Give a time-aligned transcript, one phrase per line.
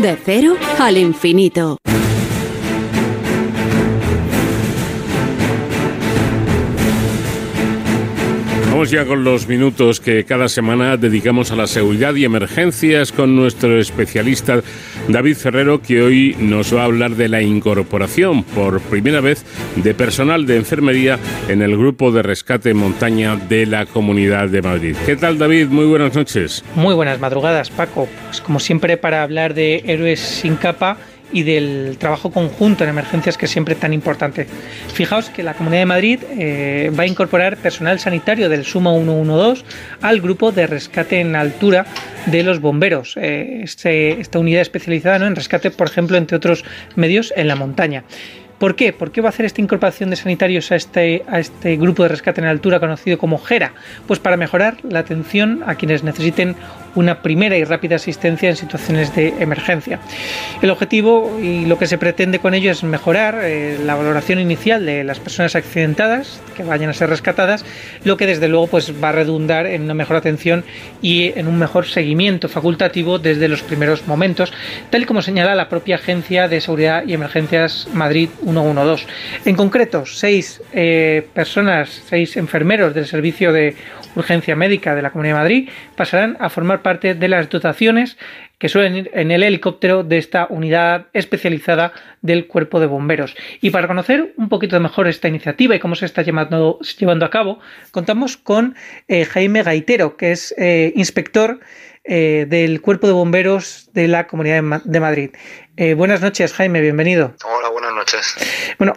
[0.00, 1.76] De cero al infinito.
[8.70, 13.36] Vamos ya con los minutos que cada semana dedicamos a la seguridad y emergencias con
[13.36, 14.62] nuestro especialista
[15.08, 19.44] David Ferrero, que hoy nos va a hablar de la incorporación por primera vez
[19.76, 21.18] de personal de enfermería
[21.48, 24.96] en el grupo de rescate montaña de la Comunidad de Madrid.
[25.04, 25.68] ¿Qué tal David?
[25.68, 26.64] Muy buenas noches.
[26.76, 28.08] Muy buenas madrugadas, Paco.
[28.26, 30.96] Pues como siempre para hablar de héroes sin capa
[31.32, 34.46] y del trabajo conjunto en emergencias que es siempre tan importante.
[34.92, 39.64] Fijaos que la Comunidad de Madrid eh, va a incorporar personal sanitario del Suma 112
[40.00, 41.86] al grupo de rescate en altura
[42.26, 46.64] de los bomberos, eh, este, esta unidad especializada en rescate, por ejemplo, entre otros
[46.96, 48.04] medios en la montaña.
[48.62, 48.92] ¿Por qué?
[48.92, 52.10] ¿Por qué va a hacer esta incorporación de sanitarios a este, a este grupo de
[52.10, 53.72] rescate en altura conocido como GERA?
[54.06, 56.54] Pues para mejorar la atención a quienes necesiten
[56.94, 60.00] una primera y rápida asistencia en situaciones de emergencia.
[60.60, 64.84] El objetivo y lo que se pretende con ello es mejorar eh, la valoración inicial
[64.84, 67.64] de las personas accidentadas que vayan a ser rescatadas,
[68.04, 70.64] lo que desde luego pues, va a redundar en una mejor atención
[71.00, 74.52] y en un mejor seguimiento facultativo desde los primeros momentos,
[74.90, 79.06] tal y como señala la propia Agencia de Seguridad y Emergencias Madrid 112.
[79.44, 83.74] En concreto, seis eh, personas, seis enfermeros del servicio de
[84.14, 88.16] urgencia médica de la Comunidad de Madrid pasarán a formar parte de las dotaciones
[88.58, 93.34] que suelen ir en el helicóptero de esta unidad especializada del cuerpo de bomberos.
[93.60, 97.30] Y para conocer un poquito mejor esta iniciativa y cómo se está llevando, llevando a
[97.30, 97.58] cabo,
[97.90, 98.76] contamos con
[99.08, 101.60] eh, Jaime Gaitero, que es eh, inspector
[102.04, 105.30] eh, del cuerpo de bomberos de la Comunidad de Madrid.
[105.96, 107.34] buenas noches, Jaime, bienvenido.
[107.44, 108.36] Hola, buenas noches.
[108.78, 108.94] Bueno,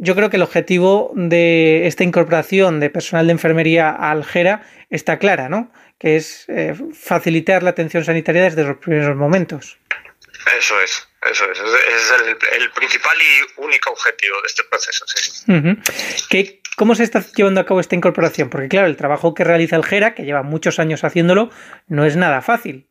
[0.00, 5.18] yo creo que el objetivo de esta incorporación de personal de enfermería a Algera está
[5.18, 5.70] clara, ¿no?
[6.00, 9.78] que es eh, facilitar la atención sanitaria desde los primeros momentos.
[10.58, 11.58] Eso es, eso es.
[11.58, 12.12] Es
[12.56, 15.04] el, principal y único objetivo de este proceso.
[16.76, 18.48] ¿Cómo se está llevando a cabo esta incorporación?
[18.50, 21.50] Porque claro, el trabajo que realiza el GERA, que lleva muchos años haciéndolo,
[21.88, 22.90] no es nada fácil.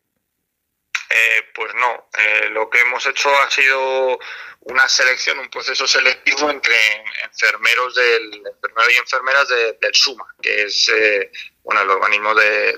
[1.10, 4.20] Eh, pues no, eh, lo que hemos hecho ha sido
[4.62, 6.76] una selección, un proceso selectivo entre
[7.24, 11.32] enfermeros del enfermero y enfermeras del SUMA, que es eh,
[11.64, 12.78] bueno el organismo de,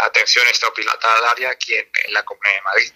[0.00, 2.92] atención extrahospitalaria aquí en, la Comunidad de Madrid.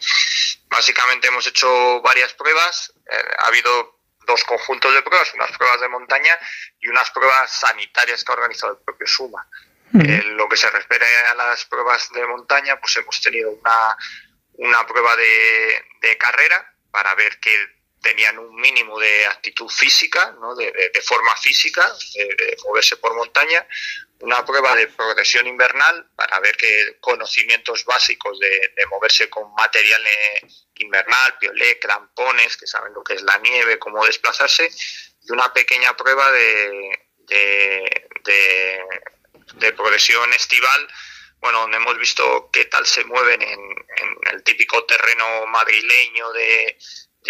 [0.69, 2.92] Básicamente hemos hecho varias pruebas,
[3.38, 3.96] ha habido
[4.26, 6.38] dos conjuntos de pruebas, unas pruebas de montaña
[6.81, 9.47] y unas pruebas sanitarias que ha organizado el propio SUMA.
[9.94, 13.97] En lo que se refiere a las pruebas de montaña, pues hemos tenido una,
[14.54, 17.75] una prueba de, de carrera para ver que
[18.06, 20.55] tenían un mínimo de actitud física, ¿no?
[20.55, 23.67] de, de, forma física, de, moverse por montaña,
[24.21, 30.47] una prueba de progresión invernal para ver que conocimientos básicos de, moverse con material eh,
[30.77, 34.71] invernal, piolé, crampones, que saben lo que es la nieve, cómo desplazarse,
[35.22, 37.00] y una pequeña prueba de,
[39.55, 40.89] de progresión estival,
[41.41, 43.61] bueno, donde hemos visto qué tal se mueven en,
[44.33, 46.78] el típico terreno madrileño de,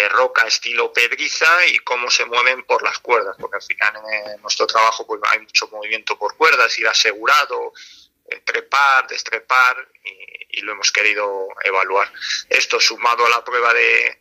[0.08, 3.94] roca estilo pedriza y cómo se mueven por las cuerdas, porque al final
[4.34, 7.72] en nuestro trabajo pues hay mucho movimiento por cuerdas, ir asegurado,
[8.28, 12.10] eh, trepar, destrepar y, lo hemos querido evaluar.
[12.48, 14.20] Esto sumado a la prueba de,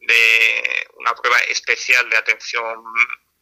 [0.00, 2.84] de una prueba especial de atención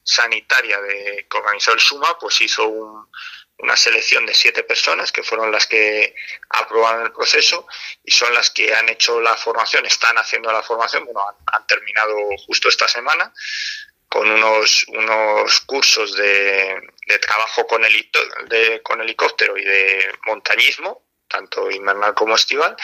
[0.02, 3.08] sanitaria de, que organizó el SUMA, pues hizo un,
[3.62, 6.14] una selección de siete personas que fueron las que
[6.50, 7.66] aprobaron el proceso
[8.04, 12.16] y son las que han hecho la formación, están haciendo la formación, bueno, han, terminado
[12.44, 13.32] justo esta semana
[14.08, 16.76] con unos, unos cursos de,
[17.20, 17.82] trabajo con,
[18.82, 22.76] con helicóptero y de montañismo, tanto invernal como estival,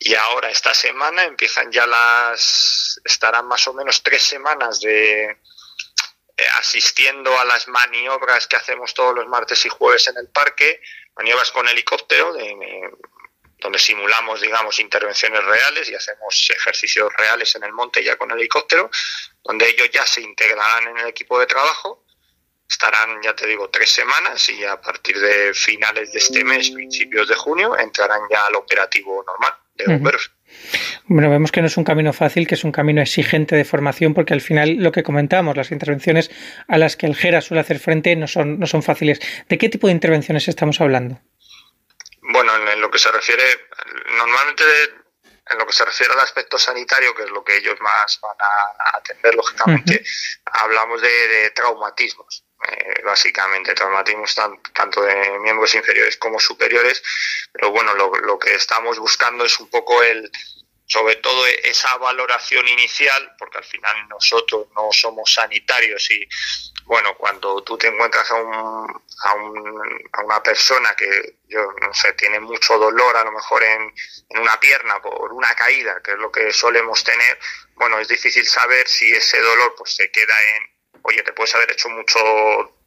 [0.00, 5.38] y ahora esta semana empiezan ya las, estarán más o menos tres semanas de,
[6.58, 10.80] asistiendo a las maniobras que hacemos todos los martes y jueves en el parque,
[11.16, 12.34] maniobras con helicóptero,
[13.58, 18.90] donde simulamos, digamos, intervenciones reales y hacemos ejercicios reales en el monte ya con helicóptero,
[19.42, 22.04] donde ellos ya se integrarán en el equipo de trabajo,
[22.68, 27.28] estarán, ya te digo, tres semanas y a partir de finales de este mes, principios
[27.28, 30.33] de junio, entrarán ya al operativo normal de bomberos.
[31.06, 34.14] Bueno, vemos que no es un camino fácil, que es un camino exigente de formación,
[34.14, 36.30] porque al final lo que comentábamos, las intervenciones
[36.68, 39.20] a las que el GERA suele hacer frente no son, no son fáciles.
[39.48, 41.20] ¿De qué tipo de intervenciones estamos hablando?
[42.22, 43.42] Bueno, en lo que se refiere,
[44.16, 44.64] normalmente
[45.50, 48.36] en lo que se refiere al aspecto sanitario, que es lo que ellos más van
[48.38, 50.02] a atender, lógicamente,
[50.46, 52.44] hablamos de, traumatismos.
[52.68, 54.34] Eh, básicamente traumatismos
[54.72, 57.02] tanto de miembros inferiores como superiores,
[57.52, 60.30] pero bueno, lo, lo que estamos buscando es un poco el,
[60.86, 66.28] sobre todo esa valoración inicial, porque al final nosotros no somos sanitarios y
[66.84, 71.94] bueno, cuando tú te encuentras a, un, a, un, a una persona que, yo no
[71.94, 73.94] sé, tiene mucho dolor a lo mejor en,
[74.28, 77.38] en una pierna por una caída, que es lo que solemos tener,
[77.76, 80.73] bueno, es difícil saber si ese dolor pues se queda en,
[81.04, 82.18] oye, te puedes haber hecho mucho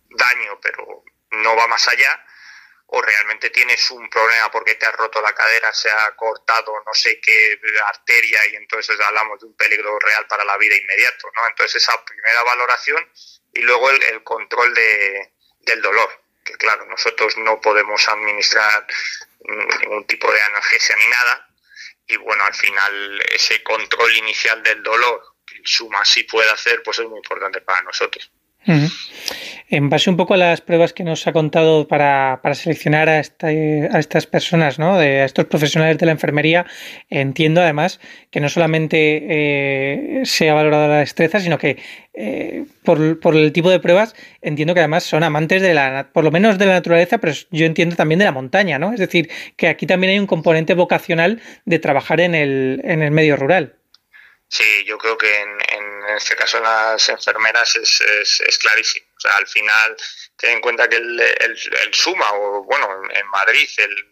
[0.10, 2.24] daño, pero no va más allá,
[2.88, 6.94] o realmente tienes un problema porque te has roto la cadera, se ha cortado no
[6.94, 11.48] sé qué arteria y entonces hablamos de un peligro real para la vida inmediato, ¿no?
[11.48, 13.12] Entonces esa primera valoración
[13.54, 16.10] y luego el, control de, del dolor,
[16.46, 18.88] que claro, nosotros no podemos administrar
[19.81, 21.50] ningún tipo de analgesia ni nada
[22.08, 25.22] y bueno, al final ese control inicial del dolor,
[25.68, 28.31] Suma sí puede hacer, pues es muy importante para nosotros.
[29.69, 34.00] En base un poco a las pruebas que nos ha contado para, seleccionar a, a,
[34.00, 34.98] estas personas, ¿no?
[34.98, 36.66] De, a estos profesionales de la enfermería,
[37.10, 38.00] entiendo además
[38.30, 39.24] que no solamente
[40.22, 41.78] eh, se ha valorado la destreza, sino que
[42.13, 46.24] eh, por, por, el tipo de pruebas entiendo que además son amantes de la, por
[46.24, 48.94] lo menos de la naturaleza, pero yo entiendo también de la montaña, ¿no?
[48.94, 53.12] Es decir, que aquí también hay un componente vocacional de trabajar en el, en el
[53.12, 53.76] medio rural.
[54.50, 55.58] Sí, yo creo que en,
[56.16, 59.06] este caso las enfermeras es, es, clarísimo.
[59.18, 59.96] O sea, al final,
[60.38, 64.10] ten en cuenta que el, el, el SUMA, o bueno, en Madrid, el,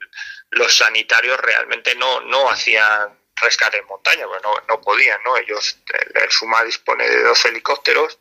[0.51, 5.37] los sanitarios realmente no, no hacían rescate en montaña, pues no, podían, ¿no?
[5.37, 5.77] Ellos,
[6.13, 8.19] el, SUMA dispone de dos helicópteros,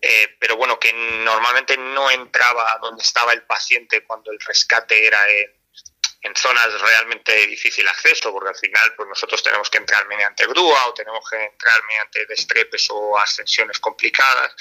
[0.00, 5.28] eh, pero bueno, que normalmente no entraba donde estaba el paciente cuando el rescate era
[5.28, 5.57] en,
[6.20, 10.46] en zonas realmente de difícil acceso, porque al final pues nosotros tenemos que entrar mediante
[10.46, 14.54] grúa o tenemos que entrar mediante destrepes o ascensiones complicadas.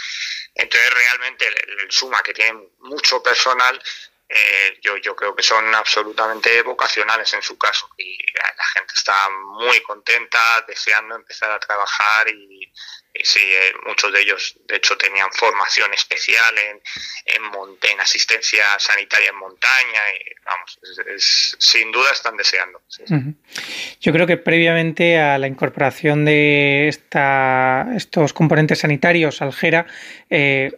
[0.54, 3.82] Entonces realmente el, Suma, que tiene mucho personal,
[4.30, 9.30] eh, yo, yo creo que son absolutamente vocacionales en su caso y la gente está
[9.30, 12.72] muy contenta, deseando empezar a trabajar y
[13.24, 16.82] sí, eh, muchos de ellos, de hecho, tenían formación especial en,
[17.26, 17.44] en,
[17.92, 20.02] en asistencia sanitaria en montaña.
[20.16, 20.80] Y, vamos,
[21.16, 22.82] es, sin duda están deseando.
[24.00, 29.88] Yo creo que previamente a la incorporación de esta, estos componentes sanitarios al GERA,
[30.30, 30.72] eh,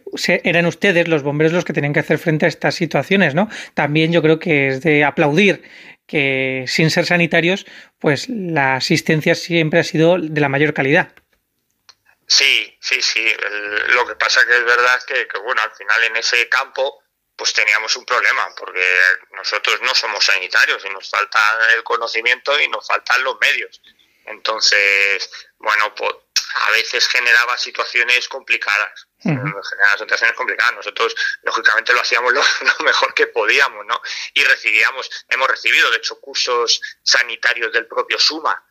[0.44, 3.48] eran ustedes, los bomberos, los que tenían que hacer frente a estas situaciones, ¿no?
[3.74, 5.62] También yo creo que es de aplaudir
[6.06, 7.66] que sin ser sanitarios,
[8.00, 11.12] pues la asistencia siempre ha sido de la mayor calidad.
[12.30, 13.26] Sí, sí, sí.
[13.26, 17.02] El, lo que pasa que es verdad que, que, bueno, al final en ese campo
[17.34, 18.86] pues teníamos un problema, porque
[19.30, 21.40] nosotros no somos sanitarios y nos falta
[21.74, 23.80] el conocimiento y nos faltan los medios.
[24.26, 26.14] Entonces, bueno, pues
[26.66, 29.08] a veces generaba situaciones complicadas.
[29.24, 29.68] Uh -huh.
[29.70, 30.74] Generaba situaciones complicadas.
[30.74, 34.00] Nosotros, lógicamente, lo hacíamos lo, lo, mejor que podíamos, ¿no?
[34.34, 38.62] Y recibíamos, hemos recibido, de hecho, cursos sanitarios del propio SUMA,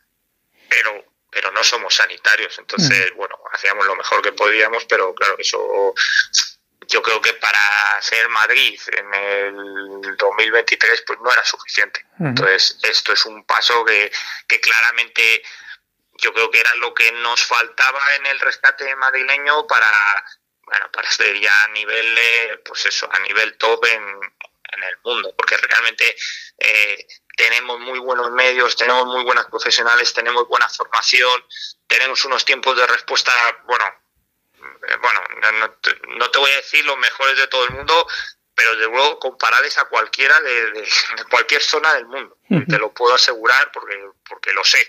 [0.70, 5.94] pero pero no somos sanitarios, entonces, bueno, hacíamos lo mejor que podíamos, pero claro, eso
[6.88, 12.04] yo creo que para ser Madrid en el 2023 pues no era suficiente.
[12.20, 14.12] Entonces, esto es un paso que,
[14.48, 15.44] que claramente
[16.18, 19.92] yo creo que era lo que nos faltaba en el rescate madrileño para,
[20.64, 24.98] bueno, para ser ya a nivel, eh, pues eso, a nivel top en, en el
[25.04, 26.16] mundo, porque realmente
[26.58, 27.08] eh,
[27.40, 31.46] tenemos muy buenos medios, tenemos muy buenas profesionales, tenemos buena formación,
[31.88, 33.32] tenemos unos tiempos de respuesta,
[33.64, 33.86] bueno,
[34.62, 35.78] eh, bueno, no,
[36.18, 38.06] no, te voy a decir los mejores de todo el mundo,
[38.54, 42.68] pero de luego comparables a cualquiera de, de, de cualquier zona del mundo, uh -huh.
[42.68, 43.98] te lo puedo asegurar porque,
[44.28, 44.86] porque lo sé.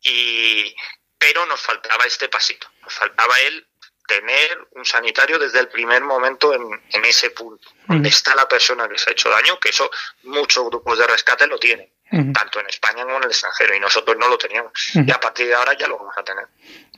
[0.00, 0.74] Y,
[1.16, 3.64] pero nos faltaba este pasito, nos faltaba el
[4.06, 8.88] tener un sanitario desde el primer momento en, en ese punto, donde está la persona
[8.88, 9.90] que se ha hecho daño, que eso
[10.24, 12.32] muchos grupos de rescate lo tienen, uh -huh.
[12.32, 14.72] tanto en España como en el extranjero, y nosotros no lo teníamos.
[14.94, 15.08] Uh -huh.
[15.08, 16.46] Y a partir de ahora ya lo vamos a tener.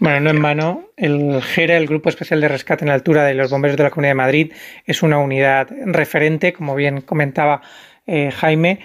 [0.00, 3.34] Bueno, no en vano, el GERA, el Grupo Especial de Rescate en la Altura de
[3.34, 4.52] los Bomberos de la Comunidad de Madrid,
[4.86, 7.62] es una unidad referente, como bien comentaba
[8.06, 8.80] eh, Jaime,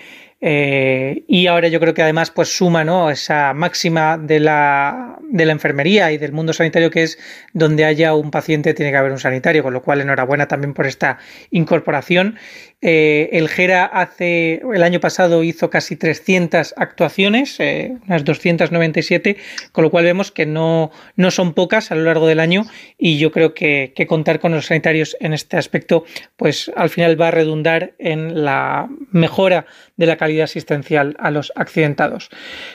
[0.45, 3.09] eh, y ahora yo creo que además pues suma ¿no?
[3.09, 7.17] esa máxima de la, de la enfermería y del mundo sanitario que es
[7.53, 10.85] donde haya un paciente tiene que haber un sanitario, con lo cual enhorabuena también por
[10.85, 11.17] esta
[11.49, 12.37] incorporación.
[12.81, 19.37] Eh, el GERA hace el año pasado hizo casi 300 actuaciones, eh, unas 297,
[19.71, 22.65] con lo cual vemos que no, no son pocas a lo largo del año
[22.97, 26.03] y yo creo que, que contar con los sanitarios en este aspecto
[26.35, 31.51] pues al final va a redundar en la mejora de la calidad asistencial a los
[31.55, 32.29] accidentados.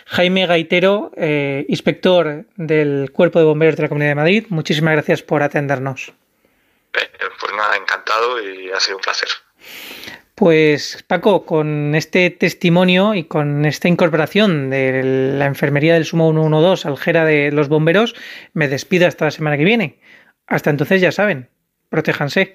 [0.06, 5.22] Jaime Gaitero, eh, inspector del Cuerpo de Bomberos de la Comunidad de Madrid, muchísimas gracias
[5.22, 6.12] por atendernos.
[6.92, 9.28] Pues nada, encantado y ha sido un placer.
[10.38, 15.02] Pues Paco, con este testimonio y con esta incorporación de
[15.36, 18.14] la enfermería del Sumo 112 al Jera de los bomberos,
[18.52, 19.98] me despido hasta la semana que viene.
[20.46, 21.50] Hasta entonces ya saben,
[21.88, 22.46] protéjanse.